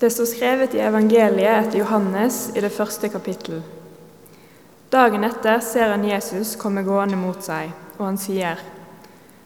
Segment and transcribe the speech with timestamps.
[0.00, 3.58] Det står skrevet i evangeliet etter Johannes i det første kapittel.
[4.88, 8.62] Dagen etter ser han Jesus komme gående mot seg, og han sier,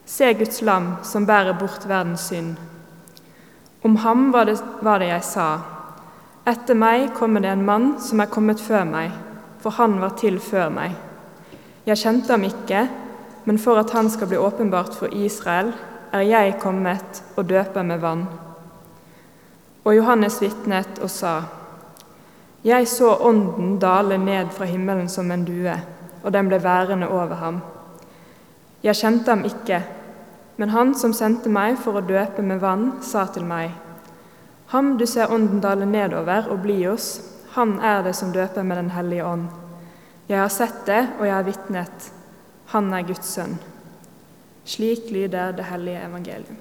[0.06, 2.54] Se Guds lam som bærer bort verdens synd.
[3.82, 5.48] Om ham var det, var det jeg sa,
[6.46, 9.10] etter meg kommer det en mann som er kommet før meg,
[9.58, 10.94] for han var til før meg.
[11.88, 12.86] Jeg kjente ham ikke,
[13.50, 15.74] men for at han skal bli åpenbart for Israel,
[16.14, 18.28] er jeg kommet og døper med vann.
[19.84, 21.42] Og Johannes vitnet og sa:"
[22.64, 25.74] Jeg så Ånden dale ned fra himmelen som en due,
[26.22, 27.60] og den ble værende over ham.
[28.82, 29.82] Jeg kjente ham ikke,
[30.56, 33.70] men han som sendte meg for å døpe med vann, sa til meg:"
[34.66, 37.20] Ham du ser Ånden dale nedover og bli hos,
[37.54, 39.48] han er det som døper med Den hellige ånd.
[40.28, 42.12] Jeg har sett det, og jeg har vitnet.
[42.66, 43.58] Han er Guds sønn.
[44.64, 46.56] Slik lyder det hellige evangelium.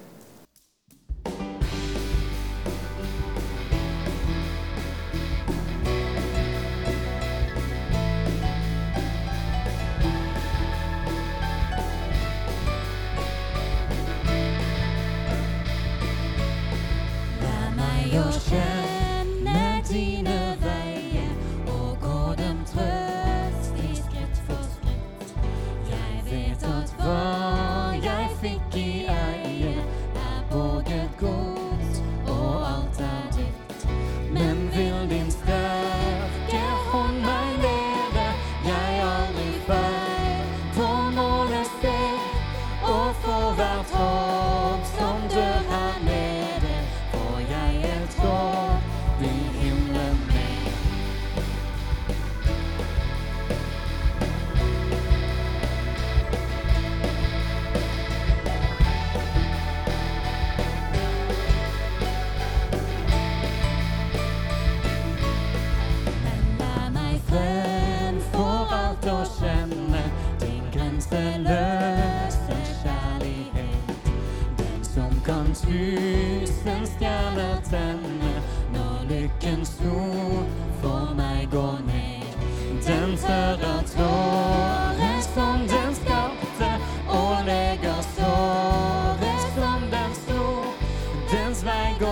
[18.50, 18.83] Meg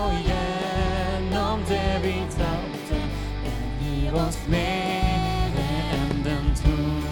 [0.02, 3.00] vei går gjennom det vi tapte.
[3.44, 5.50] Den gir oss mer
[5.92, 7.02] enn den tror.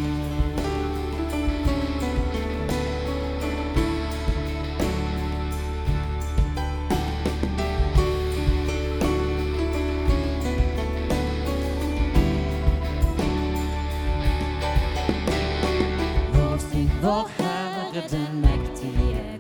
[16.35, 19.40] Lovsing vår Herre den mektige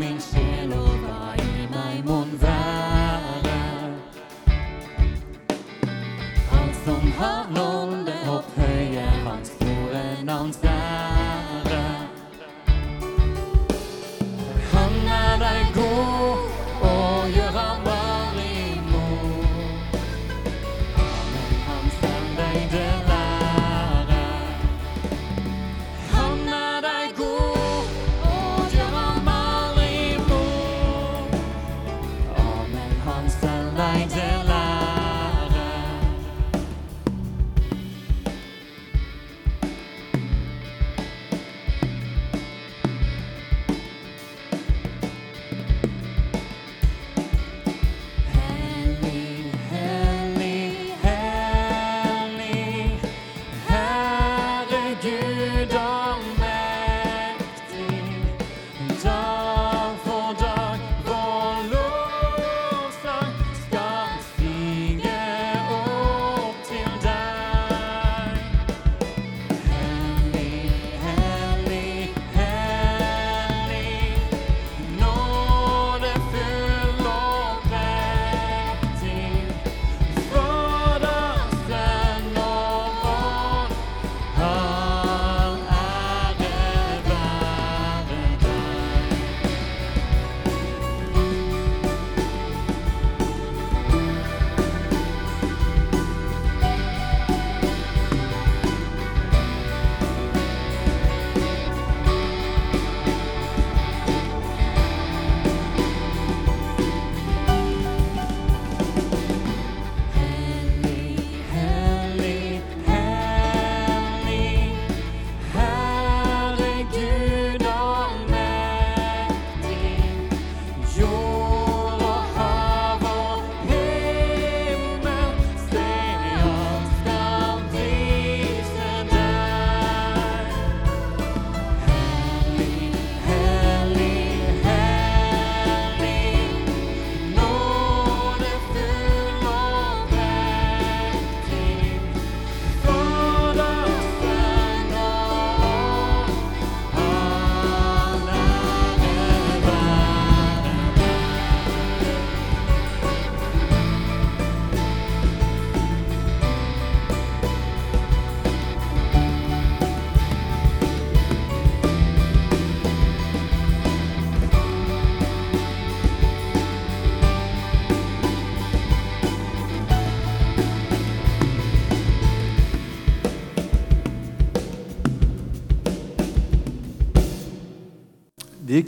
[0.00, 0.37] Herre, min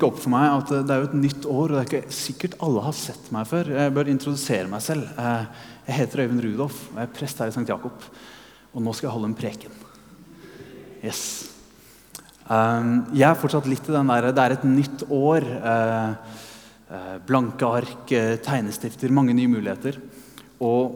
[0.00, 2.14] gikk opp for meg at det er jo et nytt år, og det er ikke
[2.16, 3.68] sikkert alle har sett meg før.
[3.76, 5.04] Jeg bør introdusere meg selv.
[5.12, 7.68] Eh, Jeg heter Øyvind Rudolf, og jeg er prest her i St.
[7.68, 8.04] Jakob.
[8.72, 9.72] Og nå skal jeg holde en preken.
[11.02, 11.50] Yes.
[12.48, 15.42] Um, Jeg er fortsatt litt i den der Det er et nytt år.
[15.42, 16.14] eh,
[16.90, 20.00] eh, Blanke ark, eh, tegnestifter, mange nye muligheter.
[20.60, 20.94] Og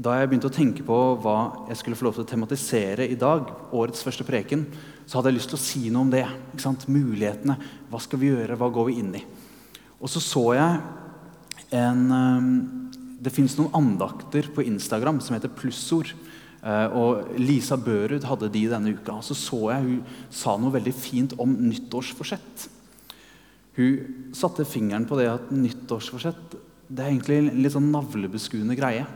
[0.00, 3.14] da jeg begynte å tenke på hva jeg skulle få lov til å tematisere i
[3.14, 4.66] dag, årets første preken,
[5.06, 6.24] så hadde jeg lyst til å si noe om det.
[6.52, 6.86] Ikke sant?
[6.90, 7.56] Mulighetene.
[7.90, 8.58] Hva skal vi gjøre?
[8.58, 9.22] Hva går vi inn i?
[10.02, 10.80] Og så så jeg
[11.76, 12.48] en eh,
[13.26, 16.12] Det fins noen andakter på Instagram som heter Plussord.
[16.62, 19.16] Eh, og Lisa Børud hadde de denne uka.
[19.16, 22.68] Og så så jeg hun sa noe veldig fint om nyttårsforsett.
[23.76, 26.56] Hun satte fingeren på det at nyttårsforsett
[26.86, 29.06] det er egentlig en litt sånn navlebeskuende greie.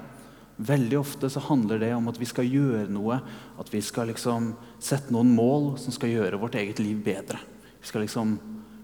[0.60, 3.16] Veldig ofte så handler det om at vi skal gjøre noe,
[3.56, 4.50] at vi skal liksom
[4.82, 7.40] sette noen mål som skal gjøre vårt eget liv bedre.
[7.80, 8.34] Vi skal liksom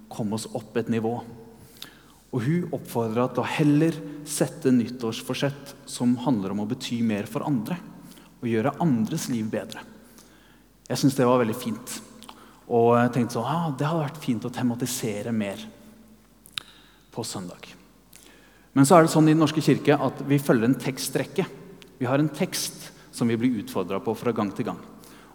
[0.09, 1.19] komme oss opp et nivå.
[2.33, 7.45] Og Hun oppfordra til å heller sette nyttårsforsett som handler om å bety mer for
[7.47, 7.77] andre.
[8.41, 9.85] Og gjøre andres liv bedre.
[10.87, 11.99] Jeg syns det var veldig fint.
[12.73, 15.61] Og jeg tenkte sånn, ah, det hadde vært fint å tematisere mer
[17.13, 17.69] på søndag.
[18.77, 21.47] Men så er det sånn i Den norske kirke at vi følger en tekstrekke.
[21.99, 24.81] Vi har en tekst som vi blir utfordra på fra gang til gang.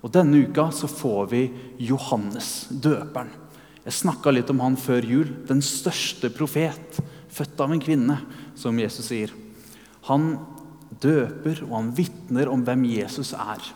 [0.01, 1.41] Og Denne uka så får vi
[1.81, 3.29] Johannes, døperen.
[3.81, 5.29] Jeg snakka litt om han før jul.
[5.49, 6.99] Den største profet,
[7.33, 8.17] født av en kvinne,
[8.57, 9.33] som Jesus sier.
[10.09, 10.35] Han
[11.01, 13.71] døper, og han vitner om hvem Jesus er.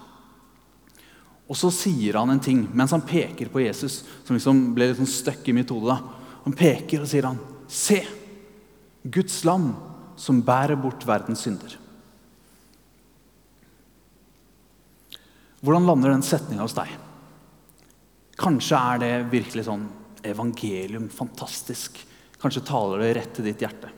[1.45, 5.01] Og så sier han en ting mens han peker på Jesus, som liksom ble litt
[5.01, 5.97] sånn støkk i mitt hode.
[6.45, 8.01] Han peker og sier han, Se!
[9.05, 9.71] Guds lam
[10.17, 11.75] som bærer bort verdens synder.
[15.65, 16.91] Hvordan lander den setninga hos deg?
[18.37, 19.87] Kanskje er det virkelig sånn
[20.25, 21.97] evangelium, fantastisk.
[22.41, 23.89] Kanskje taler det rett til ditt hjerte.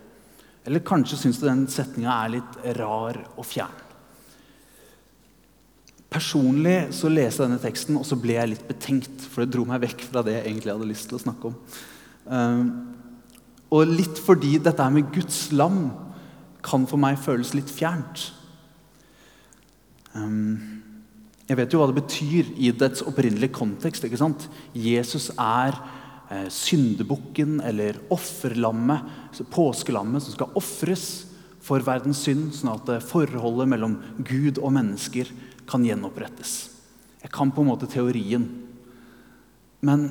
[0.67, 3.83] Eller kanskje syns du den setninga er litt rar og fjern.
[6.07, 9.27] Personlig så leste jeg denne teksten, og så ble jeg litt betenkt.
[9.27, 11.57] For det dro meg vekk fra det jeg egentlig hadde lyst til å snakke om.
[12.27, 12.69] Um,
[13.75, 15.89] og litt fordi dette her med Guds lam
[16.63, 18.29] kan for meg føles litt fjernt.
[20.15, 20.76] Um,
[21.47, 24.03] jeg vet jo hva det betyr i dets opprinnelige kontekst.
[24.03, 24.49] ikke sant?
[24.75, 25.77] Jesus er
[26.27, 29.07] eh, syndebukken eller offerlammet,
[29.53, 31.07] påskelammet, som skal ofres
[31.63, 33.95] for verdens synd, sånn at eh, forholdet mellom
[34.27, 35.31] Gud og mennesker
[35.67, 36.57] kan gjenopprettes.
[37.23, 38.43] Jeg kan på en måte teorien.
[39.79, 40.09] Men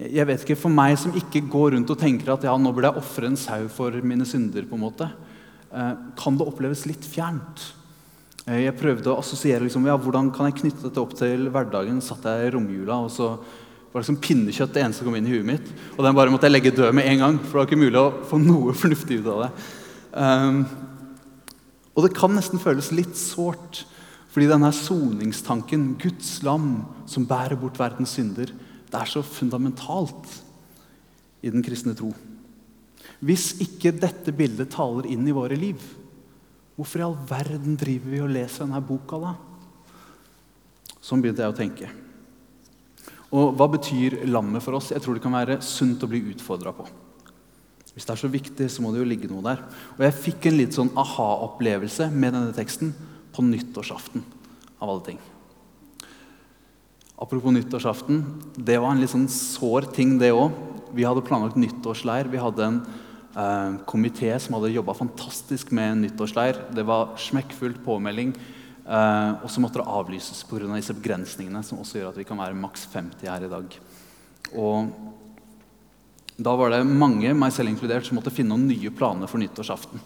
[0.00, 2.88] jeg vet ikke, For meg som ikke går rundt og tenker at ja, nå burde
[2.88, 5.08] jeg ofre en sau for mine synder, på en måte,
[5.72, 7.79] eh, kan det oppleves litt fjernt.
[8.50, 12.02] Eh, Jeg prøvde å assosiere liksom, ja, hvordan kan jeg knytte dette opp til hverdagen.
[12.02, 13.36] satt jeg i romjula, og så
[13.92, 15.70] var liksom pinnekjøtt det eneste som kom inn i huet mitt.
[15.96, 18.00] Og den bare måtte jeg legge død med en gang, for det var ikke mulig
[18.00, 19.50] å få noe fornuftig ut av det.
[20.10, 20.60] Um,
[21.94, 23.84] og det kan nesten føles litt sårt,
[24.30, 28.50] fordi denne soningstanken, Guds lam som bærer bort verdens synder,
[28.90, 30.38] det er så fundamentalt
[31.42, 32.12] i den kristne tro.
[33.22, 35.82] Hvis ikke dette bildet taler inn i våre liv,
[36.80, 39.34] hvorfor i all verden driver vi og leser denne boka da?
[41.04, 41.90] Sånn begynte jeg å tenke.
[43.36, 44.88] Og hva betyr lammet for oss?
[44.94, 46.88] Jeg tror det kan være sunt å bli utfordra på.
[47.92, 49.60] Hvis det er så viktig, så må det jo ligge noe der.
[49.98, 52.94] Og jeg fikk en litt sånn aha-opplevelse med denne teksten
[53.34, 54.24] på nyttårsaften.
[54.80, 55.18] av alle ting.
[57.20, 58.22] Apropos nyttårsaften.
[58.56, 60.54] Det var en litt sånn sår ting, det òg.
[60.96, 62.30] Vi hadde planlagt nyttårsleir.
[62.32, 62.78] Vi hadde en
[63.36, 66.58] eh, komité som hadde jobba fantastisk med en nyttårsleir.
[66.74, 68.34] Det var smekkfullt påmelding.
[68.90, 70.66] Eh, og så måtte det avlyses pga.
[70.74, 73.78] disse begrensningene, som også gjør at vi kan være maks 50 her i dag.
[74.58, 74.90] Og
[76.40, 80.00] da var det mange, meg selv inkludert, som måtte finne noen nye planer for nyttårsaften.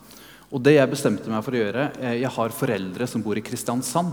[0.55, 3.45] Og det jeg bestemte meg for å gjøre eh, Jeg har foreldre som bor i
[3.45, 4.13] Kristiansand.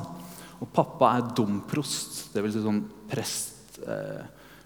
[0.62, 2.53] Og pappa er domprost, dvs.
[2.53, 4.22] Si sånn prest, eh,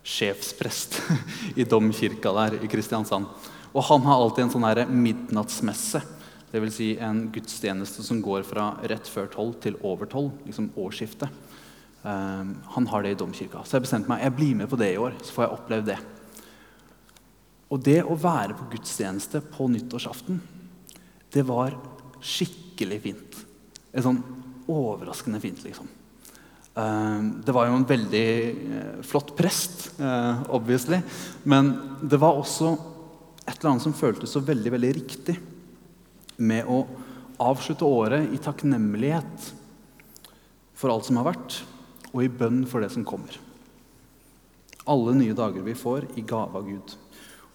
[0.06, 1.00] sjefsprest
[1.60, 3.26] i domkirka der i Kristiansand.
[3.76, 6.04] Og han har alltid en sånn midnattsmesse.
[6.54, 6.76] Dvs.
[6.78, 10.32] Si en gudstjeneste som går fra rett før tolv til over tolv.
[10.48, 11.34] Liksom årsskiftet.
[12.06, 13.64] Um, han har det i domkirka.
[13.66, 15.18] Så jeg bestemte meg jeg blir med på det i år.
[15.26, 15.98] Så får jeg oppleve det.
[17.74, 20.38] Og det å være på gudstjeneste på nyttårsaften,
[21.34, 21.76] det var
[22.24, 23.40] skikkelig fint.
[23.92, 24.22] Et sånn
[24.72, 25.90] overraskende fint, liksom.
[26.76, 31.00] Eh, Det var jo en veldig eh, flott prest, eh, obviously.
[31.44, 31.72] Men
[32.04, 32.74] det var også
[33.46, 35.38] et eller annet som føltes så veldig, veldig riktig
[36.38, 36.84] med å
[37.40, 39.52] avslutte året i takknemlighet
[40.76, 41.62] for alt som har vært,
[42.12, 43.38] og i bønn for det som kommer.
[44.88, 46.96] Alle nye dager vi får, i gave av Gud.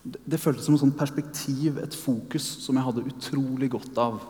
[0.00, 4.22] Det føltes som et sånt perspektiv, et fokus, som jeg hadde utrolig godt av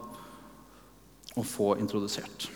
[1.39, 2.51] å få introdusert.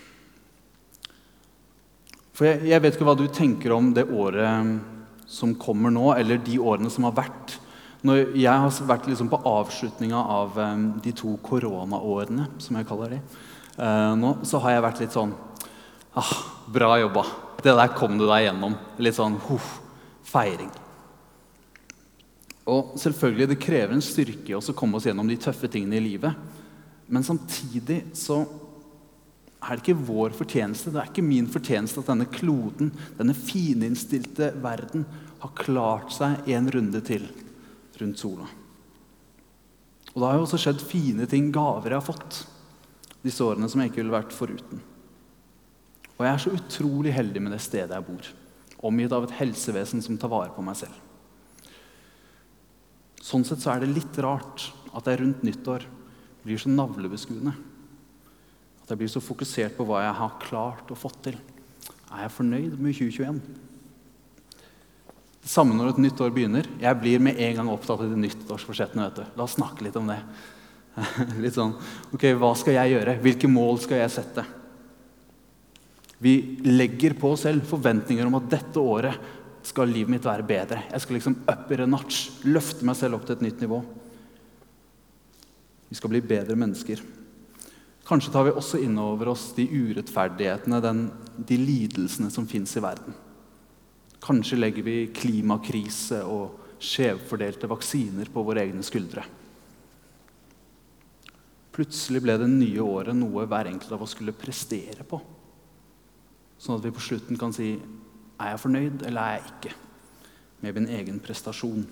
[2.35, 4.81] For jeg, jeg vet ikke hva du tenker om det året
[5.31, 7.57] som kommer nå, eller de årene som har vært.
[8.05, 10.73] Når jeg har vært liksom på avslutninga av eh,
[11.07, 13.21] de to koronaårene, som jeg kaller de,
[13.79, 15.33] eh, nå, så har jeg vært litt sånn
[16.21, 16.35] ah,
[16.75, 17.25] Bra jobba.
[17.65, 18.75] Det der kom du deg gjennom.
[19.01, 19.79] Litt sånn huff,
[20.29, 20.71] feiring.
[22.73, 26.33] Og selvfølgelig, Det krever en styrke å komme oss gjennom de tøffe tingene i livet.
[27.09, 28.43] Men samtidig så
[29.65, 34.53] er det ikke vår fortjeneste, det er ikke min fortjeneste at denne kloden, denne fininnstilte
[34.63, 35.07] verden,
[35.45, 37.27] har klart seg en runde til
[38.01, 38.47] rundt sola.
[40.15, 42.45] Og det har jo også skjedd fine ting, gaver jeg har fått
[43.25, 44.83] disse årene som jeg ikke ville vært foruten.
[46.15, 48.31] Og jeg er så utrolig heldig med det stedet jeg bor,
[48.85, 50.95] omgitt av et helsevesen som tar vare på meg selv.
[53.25, 55.87] Sånn sett så er det litt rart at jeg rundt nyttår
[56.45, 57.55] blir så navlebeskuende.
[58.85, 61.39] At jeg blir så fokusert på hva jeg har klart og fått til.
[62.13, 63.39] Er jeg fornøyd med 2021?
[65.45, 66.69] Det samme når et nytt år begynner.
[66.81, 69.09] Jeg blir med en gang opptatt av de nyttårsforsettene.
[69.09, 69.39] vet du.
[69.41, 70.21] La oss snakke litt om det.
[71.43, 71.73] Litt sånn
[72.15, 73.17] Ok, hva skal jeg gjøre?
[73.25, 74.45] Hvilke mål skal jeg sette?
[76.23, 76.35] Vi
[76.69, 79.33] legger på oss selv forventninger om at dette året
[79.67, 80.85] skal livet mitt være bedre.
[80.93, 83.81] Jeg skal liksom upper a notch, løfte meg selv opp til et nytt nivå.
[85.89, 87.01] Vi skal bli bedre mennesker.
[88.05, 91.07] Kanskje tar vi også inn over oss de urettferdighetene, den,
[91.37, 93.17] de lidelsene som fins i verden.
[94.25, 99.25] Kanskje legger vi klimakrise og skjevfordelte vaksiner på våre egne skuldre.
[101.75, 105.19] Plutselig ble det nye året noe hver enkelt av oss skulle prestere på.
[106.61, 109.73] Sånn at vi på slutten kan si er jeg fornøyd, eller er jeg ikke?
[110.65, 111.87] Med min egen prestasjon.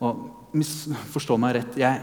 [0.00, 0.56] Og
[1.12, 1.78] Forstå meg rett.
[1.78, 2.00] Jeg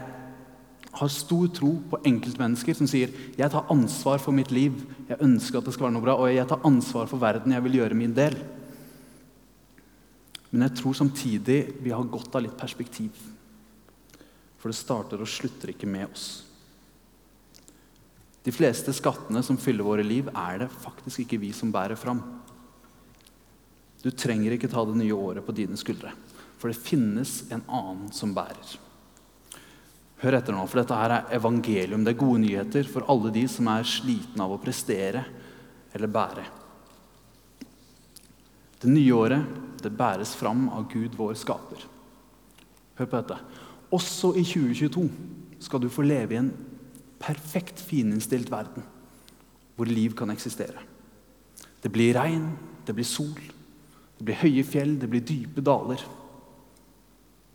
[0.92, 4.76] har stor tro på enkeltmennesker som sier jeg tar ansvar for mitt liv,
[5.08, 7.64] jeg ønsker at det skal være noe bra, og jeg tar ansvar for verden, jeg
[7.66, 8.36] vil gjøre min del.
[10.50, 13.12] Men jeg tror samtidig vi har godt av litt perspektiv.
[14.58, 16.28] For det starter og slutter ikke med oss.
[18.42, 22.22] De fleste skattene som fyller våre liv, er det faktisk ikke vi som bærer fram.
[24.00, 26.14] Du trenger ikke ta det nye året på dine skuldre,
[26.56, 28.78] for det finnes en annen som bærer.
[30.18, 32.02] Hør etter nå, for dette her er evangelium.
[32.02, 35.22] Det er gode nyheter for alle de som er slitne av å prestere
[35.94, 36.46] eller bære.
[38.82, 41.84] Det nye året det bæres fram av Gud, vår skaper.
[42.98, 43.38] Hør på dette.
[43.94, 45.06] Også i 2022
[45.62, 46.50] skal du få leve i en
[47.18, 48.84] perfekt fininnstilt verden
[49.78, 50.82] hvor liv kan eksistere.
[51.78, 52.50] Det blir regn,
[52.86, 53.38] det blir sol,
[54.18, 56.02] det blir høye fjell, det blir dype daler.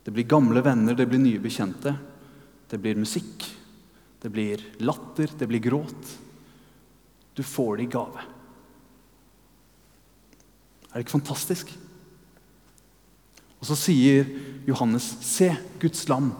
[0.03, 1.91] Det blir gamle venner, det blir nye bekjente.
[2.70, 3.46] Det blir musikk,
[4.24, 6.13] det blir latter, det blir gråt.
[7.34, 8.24] Du får det i gave.
[10.93, 11.72] Er det ikke fantastisk?
[13.60, 14.27] Og så sier
[14.67, 15.50] Johannes, se
[15.82, 16.34] Guds lam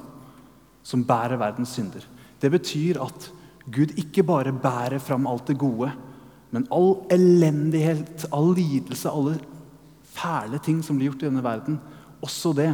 [0.84, 2.04] som bærer verdens synder.
[2.40, 3.30] Det betyr at
[3.72, 5.90] Gud ikke bare bærer fram alt det gode,
[6.52, 9.40] men all elendighet, all lidelse, alle
[10.14, 11.80] fæle ting som blir gjort i denne verden,
[12.22, 12.70] også det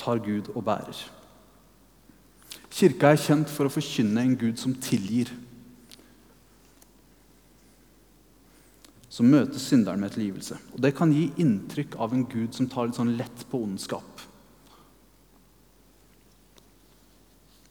[0.00, 1.02] tar Gud og bærer.
[2.76, 5.30] Kirka er kjent for å forkynne en Gud som tilgir.
[9.08, 10.58] Som møter synderen med tilgivelse.
[10.74, 14.24] Og Det kan gi inntrykk av en Gud som tar litt sånn lett på ondskap.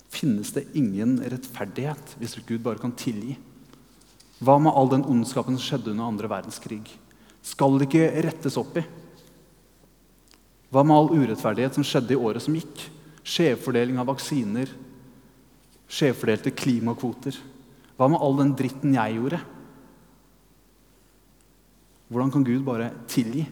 [0.09, 3.38] Finnes det ingen rettferdighet hvis Gud bare kan tilgi?
[4.41, 6.85] Hva med all den ondskapen som skjedde under andre verdenskrig?
[7.45, 8.83] skal det ikke rettes opp i.
[10.74, 12.88] Hva med all urettferdighet som skjedde i året som gikk?
[13.25, 14.69] Skjevfordeling av vaksiner,
[15.87, 17.37] skjevfordelte klimakvoter.
[17.95, 19.39] Hva med all den dritten jeg gjorde?
[22.07, 23.45] Hvordan kan Gud bare tilgi?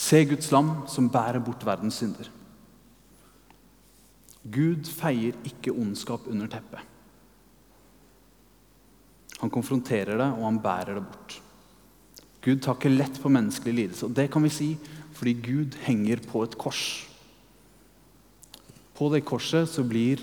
[0.00, 2.30] Se Guds lam som bærer bort verdens synder.
[4.40, 6.80] Gud feier ikke ondskap under teppet.
[9.40, 11.36] Han konfronterer det, og han bærer det bort.
[12.44, 14.06] Gud tar ikke lett på menneskelig lidelse.
[14.08, 14.70] Og det kan vi si
[15.16, 17.09] fordi Gud henger på et kors.
[19.00, 20.20] På det korset så blir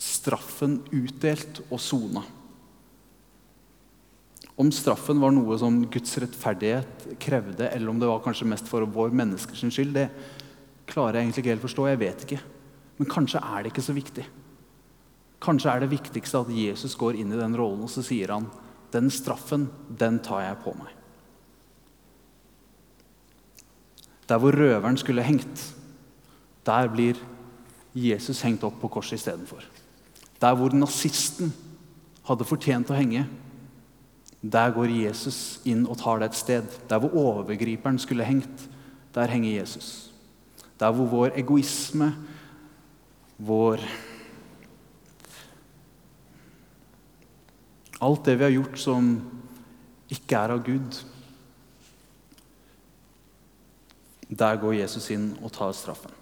[0.00, 2.22] straffen utdelt og sona.
[4.58, 8.88] Om straffen var noe som Guds rettferdighet krevde, eller om det var kanskje mest for
[8.88, 10.08] vår menneskers skyld, det
[10.88, 11.86] klarer jeg egentlig ikke helt forstå.
[11.92, 12.40] Jeg vet ikke.
[12.98, 14.26] Men kanskje er det ikke så viktig.
[15.44, 18.48] Kanskje er det viktigste at Jesus går inn i den rollen og så sier han,
[18.96, 19.68] den straffen,
[20.00, 20.94] den tar jeg på meg.
[24.28, 25.68] Der hvor røveren skulle hengt,
[26.64, 27.20] der blir
[27.98, 29.64] Jesus hengt opp på korset istedenfor.
[30.38, 31.52] Der hvor nazisten
[32.28, 33.24] hadde fortjent å henge,
[34.38, 36.76] der går Jesus inn og tar det et sted.
[36.90, 38.68] Der hvor overgriperen skulle hengt,
[39.14, 40.12] der henger Jesus.
[40.78, 42.12] Der hvor vår egoisme,
[43.38, 43.82] vår
[47.98, 49.06] Alt det vi har gjort som
[50.14, 51.00] ikke er av Gud,
[54.30, 56.17] der går Jesus inn og tar straffen.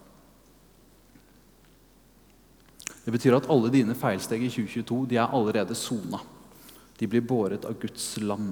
[3.06, 6.19] Det betyr at alle dine feilsteg i 2022 de er allerede sona.
[6.99, 8.49] De blir båret av Guds lam.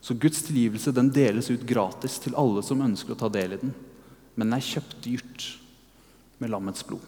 [0.00, 3.58] Så Guds tilgivelse den deles ut gratis til alle som ønsker å ta del i
[3.60, 3.74] den.
[4.38, 5.44] Men den er kjøpt dyrt
[6.40, 7.04] med lammets blod.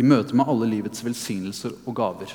[0.00, 2.32] I møte med alle livets velsignelser og gaver,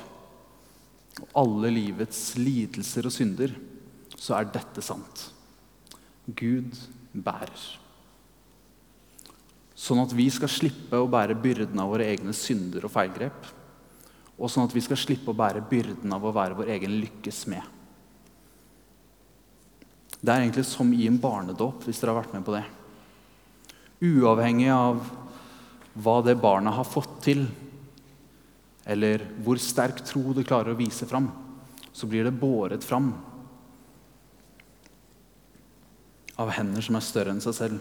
[1.24, 3.56] og alle livets lidelser og synder,
[4.14, 5.24] så er dette sant.
[6.28, 6.76] Gud
[7.14, 7.68] bærer.
[9.78, 13.54] Sånn at vi skal slippe å bære byrden av våre egne synder og feilgrep.
[14.38, 17.44] Og sånn at vi skal slippe å bære byrden av å være vår egen lykkes
[17.54, 17.62] med.
[20.18, 22.66] Det er egentlig som i en barnedåp, hvis dere har vært med på det.
[24.02, 25.02] Uavhengig av
[25.98, 27.46] hva det barnet har fått til,
[28.88, 31.30] eller hvor sterk tro det klarer å vise fram,
[31.94, 33.12] så blir det båret fram
[36.38, 37.80] av hender som er større enn seg selv.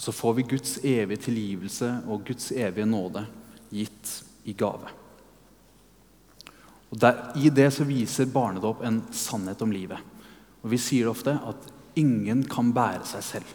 [0.00, 3.26] Så får vi Guds evige tilgivelse og Guds evige nåde
[3.72, 4.12] gitt
[4.48, 4.88] i gave.
[6.90, 10.00] Og der, I det så viser barnedåp en sannhet om livet.
[10.64, 11.68] Og Vi sier ofte at
[12.00, 13.54] ingen kan bære seg selv.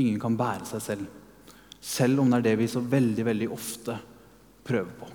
[0.00, 1.06] Ingen kan bære seg selv.
[1.80, 3.96] Selv om det er det vi så veldig, veldig ofte
[4.66, 5.08] prøver på.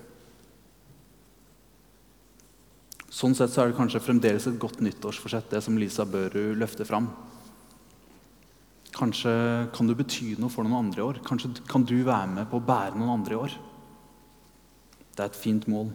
[3.16, 6.84] Sånn sett så er det kanskje fremdeles et godt nyttårsforsett, det som Lisa Børud løfter
[6.84, 7.06] fram.
[8.96, 9.32] Kanskje
[9.76, 11.20] kan du bety noe for noen andre i år.
[11.24, 13.54] Kanskje kan du være med på å bære noen andre i år.
[15.16, 15.88] Det er et fint mål.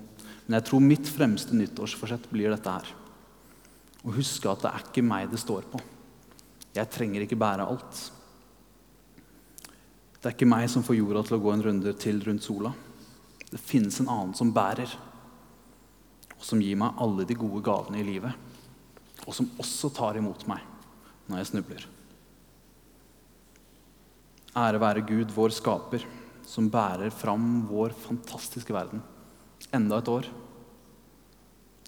[0.47, 2.89] Men jeg tror mitt fremste nyttårsforsett blir dette her.
[4.01, 5.81] Å huske at det er ikke meg det står på.
[6.73, 8.01] Jeg trenger ikke bære alt.
[10.17, 12.73] Det er ikke meg som får jorda til å gå en runde til rundt sola.
[13.51, 14.89] Det finnes en annen som bærer,
[16.41, 18.33] og som gir meg alle de gode gavene i livet.
[19.27, 20.65] Og som også tar imot meg
[21.29, 21.83] når jeg snubler.
[24.57, 26.03] Ære være Gud, vår skaper,
[26.49, 29.03] som bærer fram vår fantastiske verden
[29.71, 30.25] enda et år.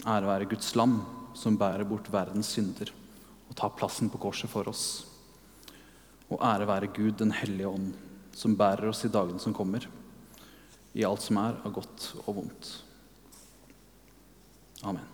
[0.05, 0.99] Ære være Guds lam,
[1.33, 2.93] som bærer bort verdens synder
[3.49, 4.85] og tar plassen på korset for oss.
[6.29, 7.93] Og ære være Gud, Den hellige ånd,
[8.33, 9.89] som bærer oss i dagene som kommer,
[10.93, 12.73] i alt som er av godt og vondt.
[14.83, 15.12] Amen.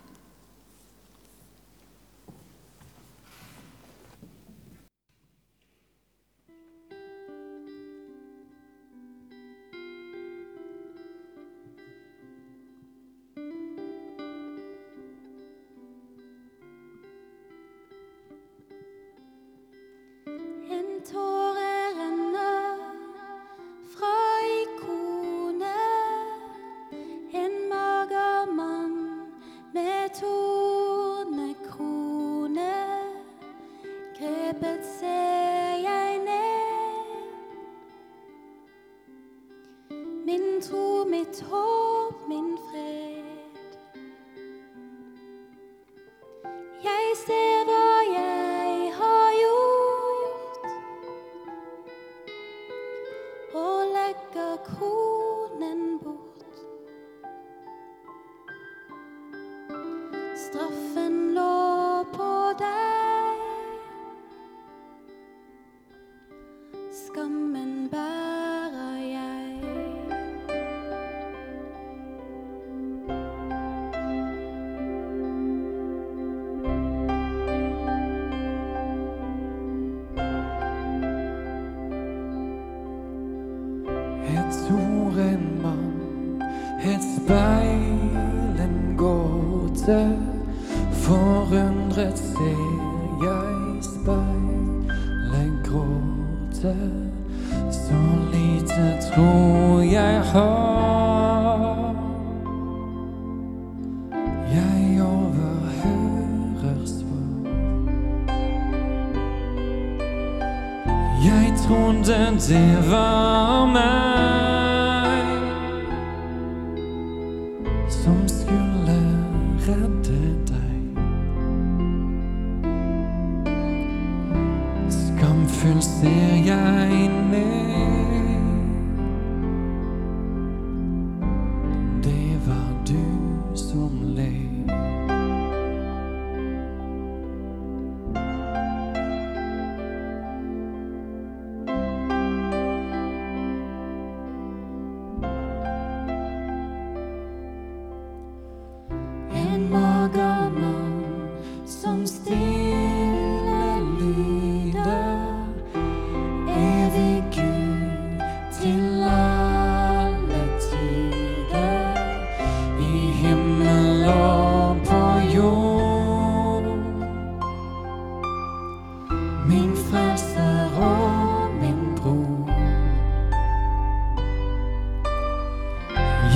[169.49, 172.49] min frelser og min bror.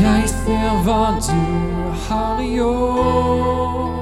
[0.02, 1.42] Jeg ser hva du
[2.08, 3.93] har gjort.